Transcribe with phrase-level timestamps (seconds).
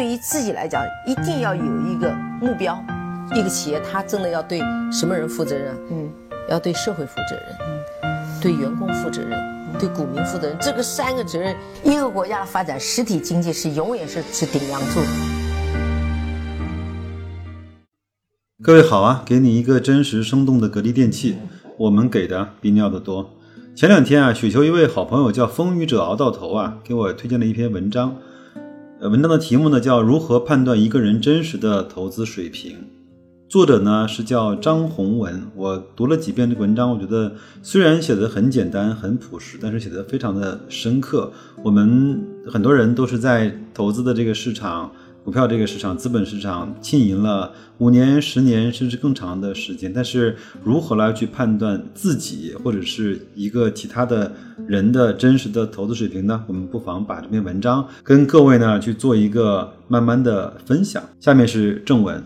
[0.00, 2.10] 对于自己来讲，一定要有一个
[2.40, 2.82] 目标。
[3.34, 4.58] 一个企业，它真的要对
[4.90, 5.76] 什么人负责任？
[5.90, 6.10] 嗯，
[6.48, 7.44] 要对社会负责任，
[8.04, 9.38] 嗯，对员工负责任，
[9.78, 10.56] 对股民负责任。
[10.58, 15.00] 这个三个责任，一个国家的发展，实体经济是永远是是顶梁柱。
[18.62, 21.36] 各位好啊，给你一个真实生动的格力电器，
[21.76, 23.32] 我们给的比你要的多。
[23.76, 28.16] 前两天啊，雪球一位好朋友叫风雨者熬到头啊，给我推荐了一篇文章。
[29.00, 32.72] 呃，文章的题目呢叫《如何判断一个人真实的投资水平》。
[33.48, 37.32] 作者呢是叫张宏文，我读了几遍这个文章，我觉得
[37.62, 41.32] 虽然写的很简单、很朴实，但是写的非常的深刻。
[41.62, 54.32] 我们很多人都是在投资的这个市场、股票这个市场、资本市场浸淫了五年、十年甚至更长的时间，但是如何来去判断自己或者是一个其他的
[54.66, 56.42] 人的真实的投资水平呢？
[56.46, 61.02] 我们不妨把这篇文章跟各位呢去做一个慢慢的分享。
[61.20, 62.22] 下面是正文。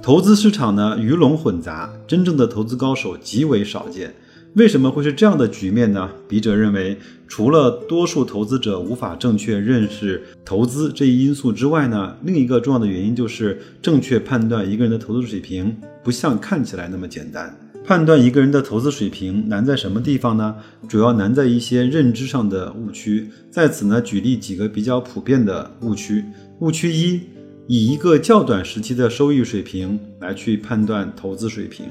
[0.00, 4.14] 投资市场呢鱼龙混杂，真正的投资高手极为少见。
[4.56, 6.08] 为什么会是这样的局面呢？
[6.26, 6.96] 笔者认为，
[7.28, 17.54] 除了多数投资者无法正确认识投资这一因素之外呢，另一个重要的原因就是正确判断一个人的投资水平不像看起来那么简单。
[17.84, 20.56] 判断一个人的投资水平难在什么地方呢？
[20.88, 23.28] 主要难在一些认知上的误区。
[23.50, 26.24] 在此呢，举例几个比较普遍的误区。
[26.60, 27.20] 误区一。
[27.68, 31.86] 以一个较短时期的收益水平来去判断投资水平，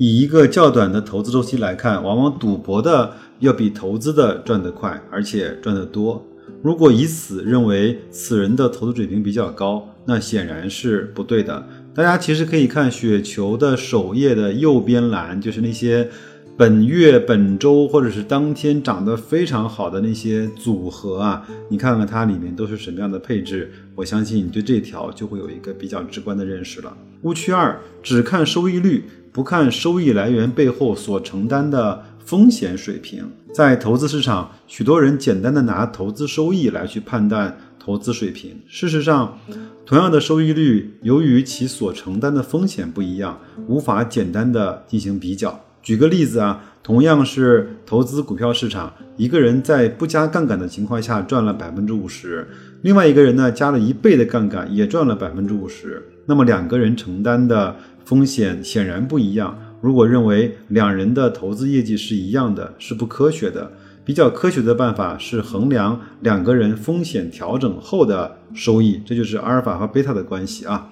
[0.00, 6.26] 以一个较短的投资周期来看，往往赌博的要比投资的赚得快，而且赚得多。
[6.62, 11.68] 如果以此认为此人的投资水平比较高，那显然是不对的。
[11.94, 16.08] 大家其实可以看雪球的首页的右边栏，就是那些。
[16.56, 26.94] 本月、本周或者是当天涨得非常好的那些组合啊，你看看它里面都是什么样的配置，我相信你对这条就会有一个比较直观的认识了。
[27.22, 33.24] 误区二，只看收益率，不看收益来源背后所承担的风险水平。
[33.52, 38.56] 在投资市场，许多人简单的拿投资收益来去判断投资水平。
[38.68, 39.38] 事实上，
[39.84, 45.60] 同样的收益率，由于其所承担的风险不一样，无法简单的进行比较。
[45.82, 52.46] 举个例子啊，同样是投资股票市场，一个人在不加杠杆的情况下赚了百分之五十，
[52.82, 57.74] 另外一个人呢加了一倍的杠杆也赚了百分之五十，那么两个人承担的
[58.04, 59.58] 风险显然不一样。
[59.80, 63.72] 如果认为两人的投资业绩是一样的，是不科学的。
[64.04, 70.90] 比较科学的办法是衡量两个人风险调整后的收益，这就是阿尔法和贝塔的关系啊。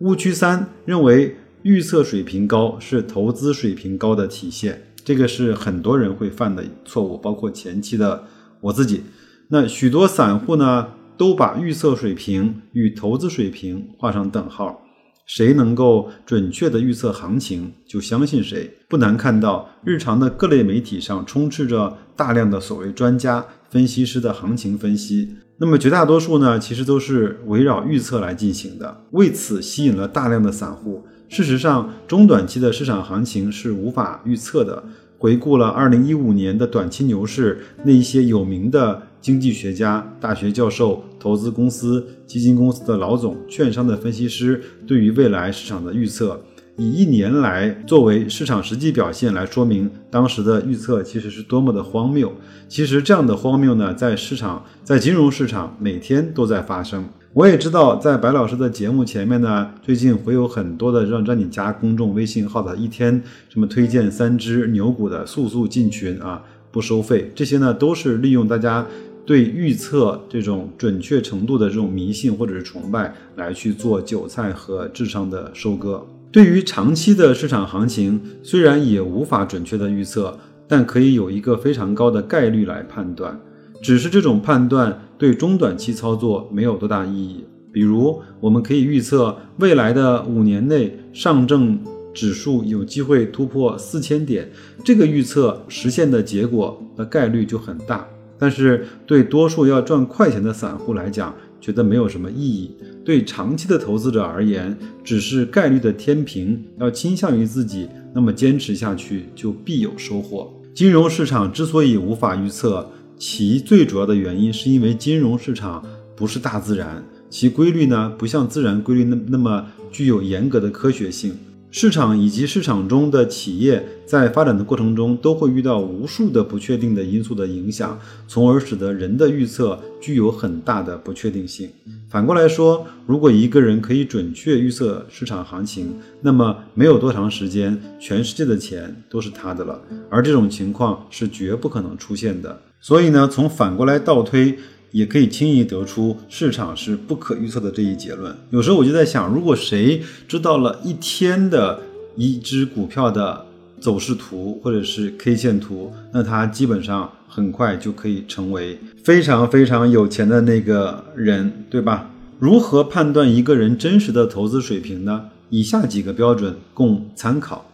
[0.00, 1.36] 误区三认为。
[1.62, 8.24] 预测水平高是投资水平高的体现，这个是很多人会犯的错误，包括前期的
[8.62, 9.02] 我自己。
[9.48, 10.88] 那许多散户呢，
[11.18, 14.80] 都把预测水平与投资水平画上等号。
[15.26, 18.78] 谁能够准确的预测行情，就相信谁。
[18.88, 25.36] 不难看到，日常的各类媒体上充斥着大量的所谓专家、分析师的行情分析。
[25.58, 31.04] 那么绝大多数呢，其实都是围绕预测来进行的，为此吸引了大量的散户。
[31.28, 34.82] 事实上，中短期的市场行情是无法预测的。
[35.18, 46.40] 回顾了二零一五年的短期牛市，那一些有名的经济学家、大学教授、投资公司、基金公司的老总、券商的分析师对于未来市场的预测，
[46.76, 52.32] 以一年来作为市场实际表现来说明当时的预测其实是多么的荒谬。
[52.68, 57.04] 其实这样的荒谬呢，在市场，在金融市场每天都在发生。
[57.32, 66.42] 我也知道，在白老师的节目前面呢，最近会有很多的让让你加公众微信号的，一天什么推荐三只牛股的，速速进群啊，
[66.72, 67.30] 不收费。
[67.32, 68.84] 这些呢，都是利用大家
[69.26, 76.06] 对预测这种准确程度的这种迷信或者是崇拜，来去做韭菜和智商的收割。
[76.32, 80.38] 对于长期的市场行情，虽然也无法准确的预测，
[80.68, 83.38] 但可以有一个非常高的概率来判断。
[83.82, 87.44] 只是这种判断对中短期操作没有多大意义。
[87.72, 91.78] 比如，我们可以预测未来的五年内上证
[92.12, 94.50] 指数有机会突破四千点，
[94.84, 98.06] 这个预测实现的结果的概率就很大。
[98.40, 102.74] 但是，对多数要赚快钱的散户来讲，觉得没有什么意义。
[103.04, 110.50] 对长期的投资者而言，只是概率的天平要倾向于自己，那么坚持下去就必有收获。
[110.72, 115.84] 金融市场之所以无法预测，其最主要的原因是因为金融市场
[116.16, 121.34] 不是大自然，其规律呢不像自然规律那那么具有严格的科学性。
[121.72, 127.96] 市场以及市场中的企业在发展的过程中，都会遇到无数的不确定的因素的影响，
[128.26, 131.70] 从而使得人的预测具有很大的不确定性。
[132.08, 139.80] 反过来说，如果一个人可以准确预测市场行情，那么没有多长时间，全世界的钱都是他的了。
[140.10, 142.60] 而这种情况是绝不可能出现的。
[142.80, 144.58] 所以呢，从反过来倒推。
[144.92, 148.34] 也可以轻易得出市场是不可预测的这一结论。
[148.50, 151.80] 有时候我就在想，如果谁知道了一天的
[152.16, 153.46] 一只股票的
[153.80, 162.10] 走势图或者是 K 线图，那他基本上很快就可以成为非常非常有钱的那个人，对吧？
[162.38, 165.26] 如何判断一个人真实的投资水平呢？
[165.50, 167.69] 以下几个标准供参考。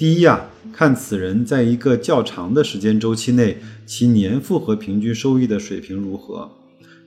[0.00, 6.50] 第一呀，看此人在一个较长的时间周期内，其年复合平均收益的水平如何。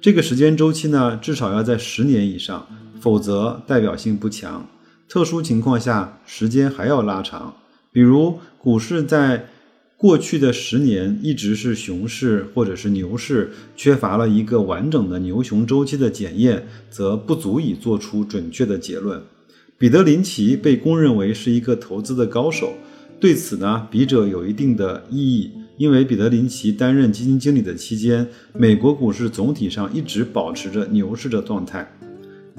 [0.00, 2.66] 这个时间周期呢，至少要在十年以上，
[3.00, 4.66] 否则代表性不强。
[5.08, 7.54] 特殊情况下，时间还要拉长。
[7.92, 9.46] 比如，股市在
[9.96, 19.22] 过去的十年一直是熊市或者是牛市，缺乏了一个完整的牛熊周期的检验，则不足以做出准确的结论。
[19.80, 22.74] 彼得林奇被公认为是一个投资的高手，
[23.18, 25.52] 对此呢，笔者有一定的异议。
[25.78, 31.90] 因为彼得林奇担任基金经理的期间，美国股市总体上一直保持着牛市的状态。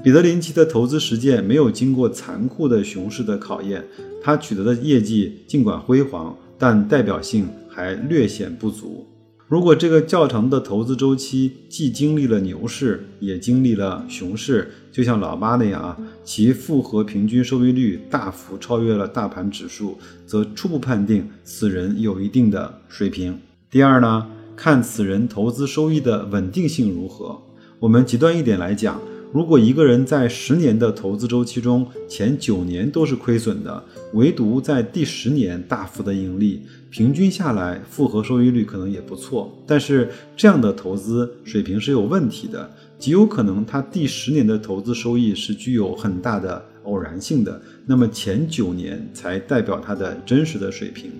[0.02, 3.84] 彼得林奇的投资实践没有经过残酷的熊市的考验，
[4.20, 9.06] 他取得的业绩尽管辉煌，但代表性还略显不足。
[9.52, 23.38] 如果这个较长的投资周期既经历了牛市，也经历了熊市，就像老八那样啊，其复合平均收益率大幅超越了大盘指数，则初步判定此人有一定的水平。
[23.70, 24.26] 第二呢，
[24.56, 27.42] 看此人投资收益的稳定性如何。
[27.78, 28.98] 我们极端一点来讲。
[29.32, 33.82] 如果一个人在十年的投资周期中，前九年都是亏损的，
[34.12, 39.50] 唯独在第十年大幅的盈利，平均下来复合收益率可能也不错。
[39.66, 51.10] 但是这样的投资水平是有问题的，极有可能他第十年的投资收益是具有很大的偶然性的，那么前九年才代表他的真实的水平。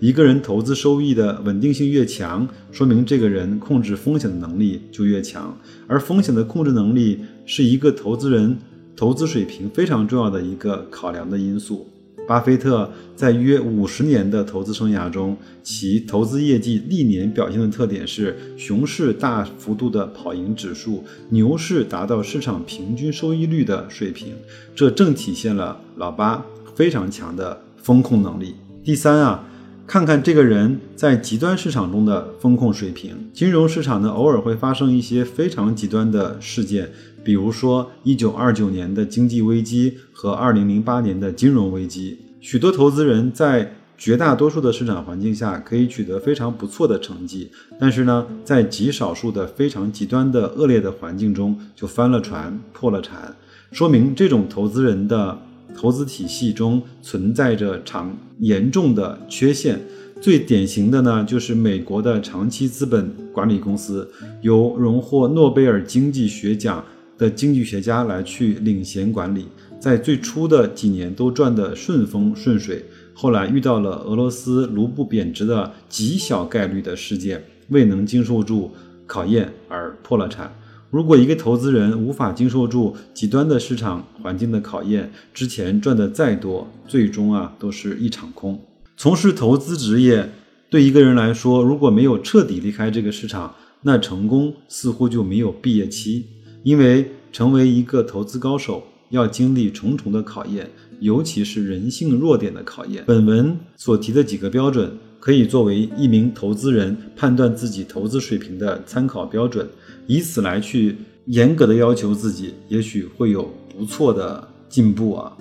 [0.00, 8.56] 一个人投资收益的稳定性越强，说明这个人控制风险的能力就越强，而风险的控制能力是一个投资人
[8.96, 11.86] 投资水平非常重要的一个考量的因素。
[12.26, 24.28] 巴菲特在约五十年的投资生涯中，其投资业绩历年表现的特点是：熊市大幅度的跑赢指数，牛市达到市场平均收益率的水平。
[24.74, 28.54] 这正体现了老巴非常强的风控能力。
[28.82, 29.48] 第三啊。
[29.86, 33.28] 看看这个人在极端市场中的风控水平。
[33.34, 36.90] 金融市场呢，偶尔会发生一些非常极端的事件，
[37.24, 42.18] 比如说一九二九年的经济危机和二零零八年的金融危机。
[42.40, 47.50] 许多投资人在绝大多数的市场环境下可以取得非常不错的成绩，
[47.80, 53.34] 但是呢，在极少数的非常极端的恶劣的环境中就翻了船、破了产，
[53.72, 55.38] 说明这种投资人的。
[55.76, 59.80] 投资体系中存在着长严重的缺陷，
[60.20, 64.08] 最典型的呢就是美国的长期资本管理公司，
[64.42, 66.84] 由荣获诺贝尔经济学奖
[67.16, 69.46] 的经济学家来去领衔管理，
[69.78, 78.72] 在最初的几年都赚得顺风顺水，后来遇到了俄罗斯卢布贬值的极小概率的事件，未能经受住
[79.06, 80.52] 考验而破了产。
[80.90, 88.60] 如果一个投资人无法经受住极端的市场环境的考验，之前赚的再多，最终啊都是一场空。
[88.96, 90.30] 从事投资职业
[90.70, 96.26] 对一个人来说，如果没有彻底离开这个市场，那成功似乎就没有毕业期。
[96.64, 100.68] 因为成为一个投资高手，要经历重重的考验，
[100.98, 103.04] 尤其是人性弱点的考验。
[103.06, 104.90] 本文所提的几个标准，
[105.20, 109.68] 可以作为一名投资人判断自己投资水平的参考标准。
[110.06, 115.36] 以此来去严格的要求自己，也许会有不错的进步啊。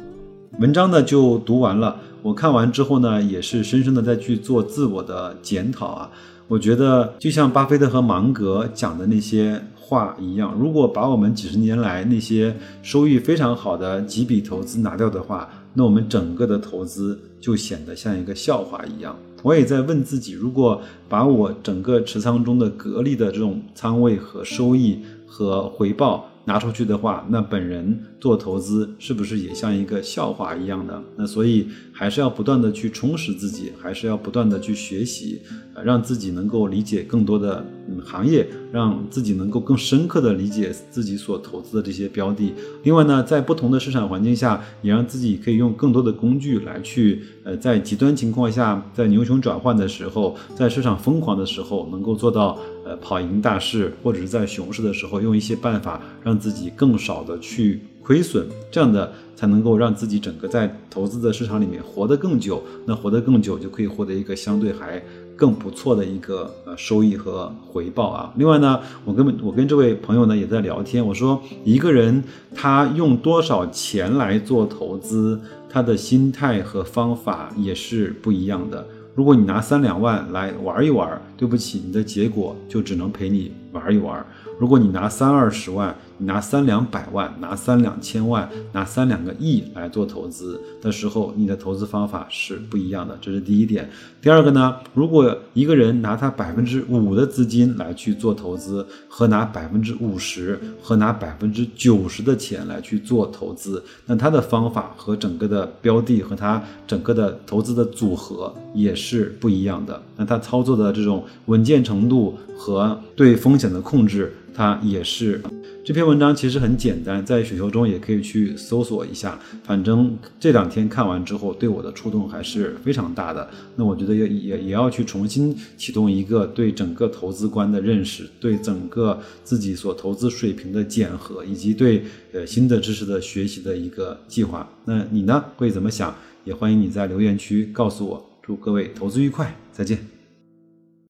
[0.59, 6.11] 文章呢就读完了，我看完之后呢，也是深深的在去做自我的检讨啊。
[6.47, 19.13] 我觉得就像巴菲特和芒格讲的那些话一样，如果把我们几十年来那些收益非常好的几笔投资拿掉的话，那我们整个的投资就显得像一个笑话一样。
[19.41, 31.01] 我也在问自己，如果把我整个持仓中的格力的这种仓位和收益和回报拿出去的话，那本人做投资是不是也像一个笑话一样的？
[31.15, 35.41] 那所以还是要不断的去充实自己，还是要不断的去学习，
[35.73, 42.53] 呃让自己能够理解更多的嗯行业，让自己能够更深刻的理解自己所投资的这些标的。
[42.83, 62.61] 另外呢，在不同的市场环境下，也让自己可以用更多的工具来去呃在极端情况下，在牛熊转换的时候，在市场疯狂的时候，能够做到呃跑赢大势，或者是在熊市的时候用一些办法让自己更少的去亏损，这样的才能够让自己整个在投资的市场里面活得更久。
[62.85, 65.01] 那活得更久，就可以获得一个相对还
[65.35, 68.33] 更不错的一个呃收益和回报啊。
[68.35, 72.23] 另外呢，我跟我跟这位朋友呢也在聊天，我说一个人
[72.53, 78.85] 他用多少钱来做投资，他的心态和方法也是不一样的。
[79.15, 84.25] 如果你拿三两万来玩一玩，对不起，你的结果就只能陪你玩一玩。
[84.59, 93.89] 如果你拿三二十万，拿三两百万，拿三两千万，拿三两个亿来做投资的时候，你的投资方法是不一样的，这是第一点。
[94.21, 110.01] 第二个呢，如果一个人拿他百分之五的资金来去做投资，和拿百分之五十和拿百分之九十的钱来去做投资，那他的方法和整个的标的和他整个的投资的组合也是不一样的。
[110.15, 114.33] 那他操作的这种稳健程度和对风险的控制。
[114.53, 115.41] 它也是
[115.83, 119.37] 这篇文章其实很简单，在雪球中也可以去搜索一下。
[119.63, 123.49] 反正这两天看完之后，对我的触动还是非常大的。
[123.75, 134.69] 那我觉得也也也要去重新启动一个对整个投资观的认识，对整个自己所投资水平的检核，以及对呃新的知识的学习的一个计划。
[134.85, 136.15] 那你呢会怎么想？
[136.45, 138.29] 也欢迎你在留言区告诉我。
[138.41, 140.12] 祝各位投资愉快，再见。